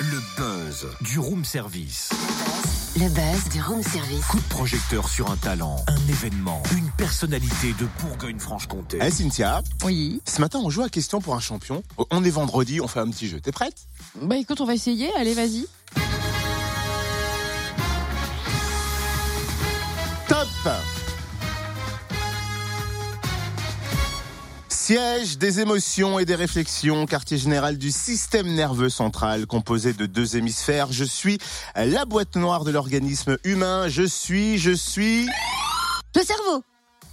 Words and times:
Le 0.00 0.20
buzz 0.36 0.86
du 1.00 1.18
room 1.18 1.44
service. 1.44 2.10
Le 2.96 3.08
buzz 3.08 3.48
du 3.52 3.60
room 3.60 3.82
service. 3.82 4.24
Coup 4.26 4.36
de 4.38 4.48
projecteur 4.48 5.08
sur 5.08 5.28
un 5.32 5.36
talent, 5.36 5.84
un 5.88 6.08
événement, 6.08 6.62
une 6.76 6.88
personnalité 6.92 7.74
de 7.80 7.88
Bourgogne-Franche-Comté. 8.00 8.98
Eh 9.02 9.10
Cynthia, 9.10 9.62
Oui. 9.84 10.22
ce 10.28 10.40
matin 10.40 10.60
on 10.62 10.70
joue 10.70 10.82
à 10.82 10.88
question 10.88 11.20
pour 11.20 11.34
un 11.34 11.40
champion. 11.40 11.82
On 12.12 12.22
est 12.22 12.30
vendredi, 12.30 12.80
on 12.80 12.86
fait 12.86 13.00
un 13.00 13.10
petit 13.10 13.26
jeu. 13.28 13.40
T'es 13.40 13.50
prête? 13.50 13.74
Bah 14.22 14.36
écoute, 14.36 14.60
on 14.60 14.64
va 14.66 14.74
essayer. 14.74 15.10
Allez, 15.16 15.34
vas-y. 15.34 15.66
Top 20.28 20.48
Siège 24.86 25.38
des 25.38 25.60
émotions 25.60 26.18
et 26.18 26.26
des 26.26 26.34
réflexions, 26.34 27.06
quartier 27.06 27.38
général 27.38 27.78
du 27.78 27.90
système 27.90 28.48
nerveux 28.48 28.90
central, 28.90 29.46
composé 29.46 29.94
de 29.94 30.04
deux 30.04 30.36
hémisphères. 30.36 30.92
Je 30.92 31.04
suis 31.04 31.38
la 31.74 32.04
boîte 32.04 32.36
noire 32.36 32.64
de 32.64 32.70
l'organisme 32.70 33.38
humain. 33.44 33.88
Je 33.88 34.02
suis, 34.02 34.58
je 34.58 34.72
suis... 34.72 35.26
Le 36.14 36.22
cerveau. 36.22 36.62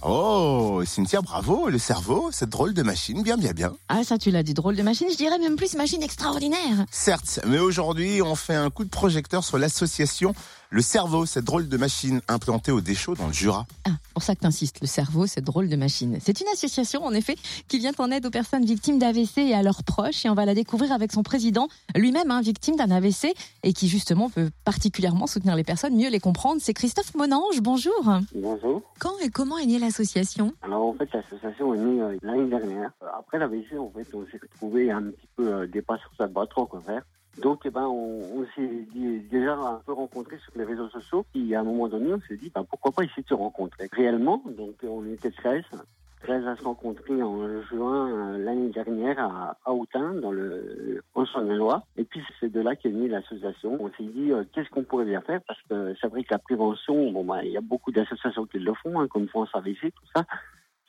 Oh, 0.04 0.82
Cynthia, 0.84 1.20
bravo, 1.20 1.68
le 1.68 1.78
cerveau, 1.78 2.30
cette 2.32 2.48
drôle 2.48 2.74
de 2.74 2.82
machine, 2.82 3.22
bien, 3.22 3.36
bien, 3.36 3.52
bien. 3.52 3.72
Ah, 3.88 4.02
ça, 4.02 4.18
tu 4.18 4.32
l'as 4.32 4.42
dit, 4.42 4.52
drôle 4.52 4.74
de 4.74 4.82
machine. 4.82 5.06
Je 5.08 5.16
dirais 5.16 5.38
même 5.38 5.54
plus 5.54 5.74
machine 5.74 6.02
extraordinaire. 6.02 6.86
Certes, 6.90 7.38
mais 7.46 7.60
aujourd'hui, 7.60 8.20
on 8.20 8.34
fait 8.34 8.56
un 8.56 8.70
coup 8.70 8.82
de 8.82 8.90
projecteur 8.90 9.44
sur 9.44 9.58
l'association 9.58 10.34
Le 10.70 10.82
Cerveau, 10.82 11.24
cette 11.24 11.44
drôle 11.44 11.68
de 11.68 11.76
machine 11.76 12.20
implantée 12.26 12.72
au 12.72 12.80
Deschaux 12.80 13.14
dans 13.14 13.28
le 13.28 13.32
Jura. 13.32 13.64
Ah, 13.84 13.90
pour 14.12 14.22
ça 14.22 14.34
que 14.34 14.40
t'insistes, 14.40 14.78
le 14.80 14.86
cerveau, 14.86 15.26
cette 15.26 15.44
drôle 15.44 15.68
de 15.68 15.76
machine. 15.76 16.18
C'est 16.22 16.40
une 16.40 16.48
association, 16.52 17.04
en 17.04 17.12
effet, 17.12 17.36
qui 17.68 17.78
vient 17.78 17.92
en 17.98 18.10
aide 18.10 18.26
aux 18.26 18.30
personnes 18.30 18.64
victimes 18.64 18.98
d'AVC 18.98 19.38
et 19.38 19.54
à 19.54 19.62
leurs 19.62 19.84
proches. 19.84 20.24
Et 20.24 20.30
on 20.30 20.34
va 20.34 20.44
la 20.44 20.54
découvrir 20.54 20.92
avec 20.92 21.12
son 21.12 21.22
président, 21.22 21.68
lui-même, 21.94 22.30
hein, 22.30 22.40
victime 22.40 22.76
d'un 22.76 22.90
AVC, 22.90 23.34
et 23.62 23.72
qui, 23.72 23.88
justement, 23.88 24.30
peut 24.30 24.50
particulièrement 24.64 25.26
soutenir 25.26 25.56
les 25.56 25.64
personnes, 25.64 25.94
mieux 25.96 26.10
les 26.10 26.20
comprendre. 26.20 26.60
C'est 26.62 26.74
Christophe 26.74 27.14
Monange. 27.14 27.60
Bonjour. 27.60 27.92
Bonjour. 28.34 28.82
Quand 28.98 29.18
et 29.22 29.30
comment 29.30 29.58
est 29.58 29.66
née 29.66 29.78
Alors 30.62 30.82
en 30.82 30.94
fait 30.94 31.12
l'association 31.12 31.74
est 31.74 31.78
née 31.78 32.02
euh, 32.02 32.16
l'année 32.22 32.48
dernière. 32.48 32.90
Après 33.18 33.38
l'AVC 33.38 33.78
en 33.78 33.90
fait 33.90 34.06
on 34.14 34.26
s'est 34.26 34.40
retrouvé 34.40 34.90
un 34.90 35.02
petit 35.02 35.28
peu 35.36 35.52
euh, 35.52 35.82
pas 35.86 35.98
sur 35.98 36.10
sa 36.16 36.26
boîte 36.26 36.50
trop 36.50 36.66
quoi. 36.66 36.82
Donc 37.40 37.62
eh 37.64 37.70
ben 37.70 37.86
on, 37.86 38.44
s'est 38.54 38.86
déjà 39.30 39.54
un 39.54 39.80
peu 39.86 39.92
rencontrés 39.92 40.38
sur 40.38 40.52
les 40.56 40.64
réseaux 40.64 40.88
sociaux. 40.90 41.24
Puis 41.32 41.54
à 41.54 41.60
un 41.60 41.64
moment 41.64 41.88
donné 41.88 42.12
on 42.12 42.20
s'est 42.28 42.36
dit 42.36 42.50
bah, 42.54 42.64
pourquoi 42.68 42.92
pas 42.92 43.04
essayer 43.04 43.22
de 43.22 43.28
se 43.28 43.34
rencontrer 43.34 43.88
réellement. 43.92 44.42
Donc 44.46 44.76
on 44.82 45.06
était 45.06 45.30
13. 45.30 45.62
13 46.22 46.46
à 46.46 46.56
se 46.56 46.62
rencontrer 46.62 47.22
en 47.22 47.62
juin 47.62 48.08
euh, 48.10 48.38
l'année 48.38 48.70
dernière 48.70 49.18
à, 49.18 49.56
à 49.64 49.72
Autun, 49.72 50.14
dans 50.14 50.30
le 50.30 51.02
en 51.14 51.26
Saône-et-Loire. 51.26 51.82
Et 51.96 52.04
puis 52.04 52.22
c'est 52.38 52.50
de 52.50 52.60
là 52.60 52.76
qu'est 52.76 52.90
née 52.90 53.08
l'association. 53.08 53.76
On 53.80 53.88
s'est 53.90 54.04
dit 54.04 54.32
euh, 54.32 54.44
qu'est-ce 54.52 54.70
qu'on 54.70 54.84
pourrait 54.84 55.04
bien 55.04 55.20
faire? 55.20 55.40
Parce 55.46 55.60
que 55.68 55.94
c'est 56.00 56.06
vrai 56.06 56.22
que 56.22 56.32
la 56.32 56.38
prévention, 56.38 57.10
bon 57.10 57.24
bah 57.24 57.42
il 57.44 57.50
y 57.50 57.56
a 57.56 57.60
beaucoup 57.60 57.90
d'associations 57.90 58.46
qui 58.46 58.58
le 58.58 58.72
font, 58.74 59.00
hein, 59.00 59.08
comme 59.08 59.28
France 59.28 59.50
AVC, 59.52 59.80
tout 59.80 60.06
ça. 60.14 60.24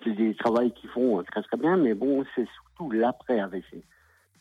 C'est 0.04 0.14
des 0.14 0.36
travaux 0.36 0.70
qu'ils 0.70 0.90
font 0.90 1.20
euh, 1.20 1.24
très 1.24 1.42
très 1.42 1.58
bien, 1.58 1.78
mais 1.78 1.94
bon 1.94 2.24
c'est 2.36 2.48
surtout 2.50 2.92
l'après 2.92 3.40
AVC. 3.40 3.84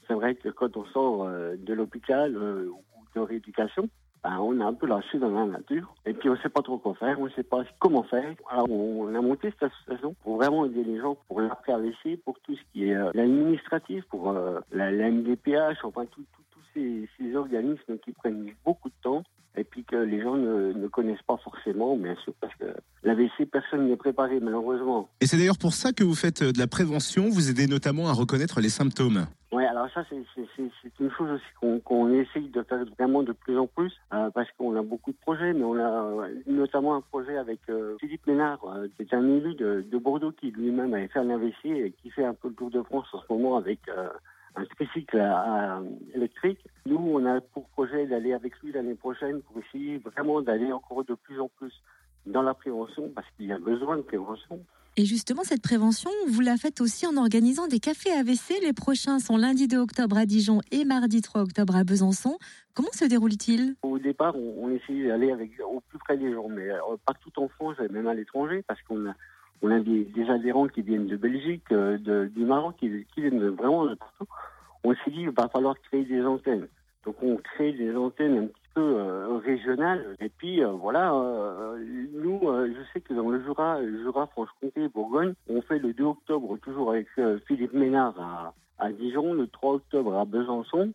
C'est 0.07 0.15
vrai 0.15 0.35
que 0.35 0.51
quand 0.51 0.77
on 0.77 0.85
sort 0.87 1.27
de 1.29 1.73
l'hôpital 1.73 2.37
ou 2.37 2.77
de 3.15 3.21
rééducation, 3.21 3.89
ben, 4.23 4.39
on 4.39 4.61
est 4.61 4.65
un 4.65 4.73
peu 4.73 4.87
lâché 4.87 5.19
dans 5.19 5.31
la 5.31 5.47
nature. 5.47 5.95
Et 6.07 6.13
puis 6.13 6.29
on 6.29 6.37
sait 6.37 6.49
pas 6.49 6.63
trop 6.63 6.79
quoi 6.79 6.95
faire, 6.95 7.19
on 7.21 7.29
sait 7.31 7.43
pas 7.43 7.65
comment 7.79 8.05
faire. 8.05 8.35
Alors 8.51 8.71
on 8.71 9.13
a 9.15 9.21
monté 9.21 9.51
cette 9.51 9.71
association 9.73 10.15
pour 10.23 10.37
vraiment 10.37 10.67
aider 10.67 10.85
les 10.85 11.01
gens 11.01 11.17
pour 11.29 11.41
l'après 11.41 11.73
AVC, 11.73 12.23
pour 12.25 12.39
tout 12.41 12.55
ce 12.55 12.63
qui 12.73 12.89
est 12.89 12.95
euh, 12.95 13.11
l'administratif, 13.15 14.05
pour 14.05 14.31
euh, 14.31 14.61
la, 14.71 14.91
MDPH, 14.93 15.85
enfin 15.85 16.07
tous 16.07 16.25
ces, 16.75 17.09
organismes 17.35 17.99
qui 18.05 18.13
prennent 18.13 18.51
beaucoup 18.65 18.89
de 18.89 18.95
temps 19.03 19.23
et 19.57 19.65
puis 19.65 19.85
que 19.85 19.97
les 19.97 20.23
gens 20.23 20.37
ne, 20.37 20.73
ne 20.73 20.89
connaissent 20.89 21.23
pas 21.27 21.37
forcément, 21.39 21.97
bien 21.97 22.15
sûr, 22.25 22.33
parce 22.41 22.55
que 22.55 22.67
l'AVC, 23.03 23.47
personne 23.51 23.87
n'y 23.87 23.93
est 23.93 23.97
préparé 23.97 24.41
malheureusement. 24.41 25.09
Et 25.21 25.27
c'est 25.27 25.37
d'ailleurs 25.37 25.59
pour 25.59 25.75
ça 25.75 25.93
que 25.93 26.05
vous 26.05 26.15
faites 26.15 26.43
euh, 26.43 26.53
de 26.53 26.59
la 26.59 26.67
prévention, 26.67 27.29
vous 27.29 27.51
aidez 27.51 27.67
notamment 27.67 28.09
à 28.09 28.13
reconnaître 28.13 28.61
les 28.61 28.71
symptômes. 28.71 29.27
Alors 29.83 29.93
ça, 29.95 30.05
c'est- 30.09 31.01
une 31.01 31.11
chose 31.11 31.29
aussi 31.33 31.81
qu'on 31.85 32.13
essaye 32.13 32.49
de 32.51 32.63
faire 32.63 32.85
vraiment 32.97 33.25
de 33.25 33.33
plus 33.33 33.59
en 33.59 33.67
plus, 33.67 33.93
euh, 34.15 34.31
parce 34.31 34.49
qu'on 34.53 34.77
a 34.77 34.83
beaucoup 34.83 35.11
de 35.11 35.17
projets, 35.17 35.53
mais 35.53 35.65
on 35.65 35.75
a 35.77 36.29
notamment 36.47 36.95
un 36.95 37.01
projet 37.01 37.37
avec 37.37 37.59
euh, 37.69 37.97
Philippe 37.99 38.25
Ménard, 38.29 38.65
euh, 38.65 38.87
qui 38.95 39.03
est 39.03 39.13
un 39.13 39.27
élu 39.29 39.57
de, 39.57 39.85
de 39.91 39.99
Bordeaux, 39.99 40.31
qui 40.31 40.53
lui-même 40.53 40.95
avait 40.95 41.09
fait 41.09 41.19
un 41.19 41.31
AVC 41.31 41.65
et 41.65 41.91
qui 42.01 42.11
fait 42.11 42.25
un 42.25 42.33
peu 42.35 42.47
le 42.47 42.55
Tour 42.55 42.71
de 42.71 42.81
France 42.83 43.09
en 43.13 43.23
ce 43.23 43.33
moment 43.33 43.57
avec 43.57 43.81
un 44.55 44.65
tricycle 44.77 45.21
électrique. 46.15 46.61
Nous, 46.87 46.99
on 46.99 47.27
a 47.27 47.41
pour 47.41 47.69
projet 47.71 48.07
d'aller 48.07 48.35
avec 48.35 48.57
lui 48.61 48.71
l'année 48.71 48.95
prochaine 48.95 49.43
pour 49.43 49.59
essayer 49.59 49.99
vraiment 49.99 50.43
d'aller 50.43 50.73
encore 50.73 51.05
de 51.05 51.15
plus 51.15 51.41
en 51.41 51.49
plus 51.49 51.73
dans 52.27 52.43
la 52.43 52.55
prévention, 52.55 53.11
parce 53.13 53.27
qu'il 53.37 53.47
y 53.47 53.53
a 53.53 53.59
besoin 53.59 53.97
de 53.97 54.03
prévention. 54.03 54.65
Et 54.99 55.07
justement, 55.07 55.43
cette 55.43 55.63
prévention, 55.63 56.11
vous 56.29 56.43
la 56.43 56.59
faites 56.59 56.83
aussi 56.83 57.07
en 57.07 57.17
organisant 57.17 57.67
des 57.67 57.79
cafés 57.79 58.13
AVC. 58.13 58.61
Les 58.63 58.75
prochains 58.75 59.21
sont 59.21 59.39
lundi 59.39 59.67
2 59.67 59.79
octobre 59.79 60.19
à 60.19 60.27
Dijon 60.27 60.61
et 60.71 60.85
mardi 60.85 61.23
3 61.23 61.41
octobre 61.41 61.77
à 61.77 61.83
Besançon. 61.83 62.37
Comment 62.75 62.93
se 62.93 63.07
déroule-t-il? 63.07 63.75
Au 63.83 63.99
départ, 63.99 64.37
on, 64.37 64.67
on 64.67 64.69
d'aller 64.69 65.33
au 65.65 65.81
plus 65.81 65.99
près 65.99 66.19
des 66.19 66.35
gens, 66.35 66.49
mais 66.51 66.71
euh, 66.71 66.79
partout 67.07 67.33
en 67.37 67.49
France, 67.49 67.77
et 67.83 67.91
même 67.91 68.07
à 68.07 68.13
l'étranger, 68.13 68.63
parce 68.69 68.83
qu'on 68.83 69.07
a, 69.07 69.81
des, 69.81 70.29
adhérents 70.29 70.69
qui 70.69 70.83
viennent 70.83 71.07
de 71.07 71.17
Belgique, 71.17 71.65
euh, 71.73 72.29
du 72.29 72.45
Maroc, 72.45 72.77
qui, 72.79 72.89
viennent 73.17 73.49
vraiment 73.49 73.87
de 73.87 73.95
partout. 73.95 74.27
On 74.85 74.93
s'est 74.93 75.11
dit, 75.11 75.23
il 75.23 75.31
va 75.31 75.49
falloir 75.49 75.75
créer 75.81 76.05
des 76.05 76.23
antennes. 76.23 76.69
Donc 77.07 77.17
on 77.23 77.37
crée 77.37 77.73
des 77.73 77.97
antennes 77.97 78.37
un 78.39 78.47
petit 78.47 78.62
peu 78.75 78.97
euh, 78.99 79.39
régionales. 79.39 80.17
Et 80.21 80.29
puis 80.29 80.63
euh, 80.63 80.71
voilà, 80.71 81.15
euh, 81.15 81.79
nous, 82.13 82.41
je 82.43 82.83
sais 82.93 83.01
que 83.01 83.15
dans 83.15 83.29
le 83.29 83.43
Jura, 83.43 83.81
Jura, 83.83 84.27
Franche-Comté, 84.29 84.89
Bourgogne, 84.89 85.35
on 85.49 85.63
fait 85.63 85.79
le 85.79 85.93
2 85.93 86.05
octobre 86.05 86.57
toujours 86.59 86.91
avec 86.91 87.09
Philippe 87.47 87.73
Ménard 87.73 88.19
à, 88.21 88.55
à 88.79 88.93
Dijon, 88.93 89.35
le 89.35 89.47
3 89.47 89.75
octobre 89.75 90.17
à 90.17 90.25
Besançon. 90.25 90.93